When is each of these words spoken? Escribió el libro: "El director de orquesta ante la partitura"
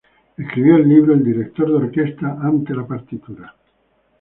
Escribió 0.35 0.77
el 0.77 0.89
libro: 0.89 1.13
"El 1.13 1.23
director 1.23 1.67
de 1.67 1.75
orquesta 1.75 2.39
ante 2.41 2.73
la 2.73 2.87
partitura" 2.87 3.53